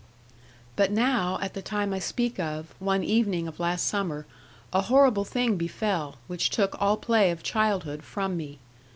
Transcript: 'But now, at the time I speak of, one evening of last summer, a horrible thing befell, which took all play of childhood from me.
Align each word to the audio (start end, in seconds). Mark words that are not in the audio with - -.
'But 0.75 0.89
now, 0.91 1.37
at 1.43 1.53
the 1.53 1.61
time 1.61 1.93
I 1.93 1.99
speak 1.99 2.39
of, 2.39 2.73
one 2.79 3.03
evening 3.03 3.47
of 3.47 3.59
last 3.59 3.85
summer, 3.85 4.25
a 4.73 4.81
horrible 4.81 5.25
thing 5.25 5.57
befell, 5.57 6.15
which 6.25 6.49
took 6.49 6.75
all 6.81 6.97
play 6.97 7.29
of 7.29 7.43
childhood 7.43 8.01
from 8.01 8.35
me. 8.35 8.57